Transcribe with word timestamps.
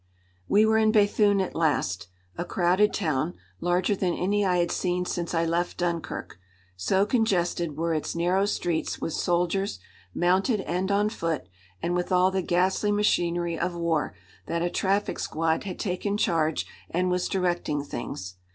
We 0.47 0.65
were 0.65 0.79
in 0.79 0.91
Béthune 0.91 1.45
at 1.45 1.53
last 1.53 2.07
a 2.35 2.43
crowded 2.43 2.91
town, 2.91 3.35
larger 3.59 3.95
than 3.95 4.15
any 4.15 4.43
I 4.43 4.57
had 4.57 4.71
seen 4.71 5.05
since 5.05 5.35
I 5.35 5.45
left 5.45 5.77
Dunkirk. 5.77 6.39
So 6.75 7.05
congested 7.05 7.77
were 7.77 7.93
its 7.93 8.15
narrow 8.15 8.47
streets 8.47 8.99
with 8.99 9.13
soldiers, 9.13 9.77
mounted 10.11 10.61
and 10.61 10.91
on 10.91 11.09
foot, 11.09 11.45
and 11.83 11.93
with 11.93 12.11
all 12.11 12.31
the 12.31 12.41
ghastly 12.41 12.91
machinery 12.91 13.59
of 13.59 13.75
war, 13.75 14.15
that 14.47 14.63
a 14.63 14.71
traffic 14.71 15.19
squad 15.19 15.65
had 15.65 15.77
taken 15.77 16.17
charge 16.17 16.65
and 16.89 17.11
was 17.11 17.29
directing 17.29 17.83
things. 17.83 18.37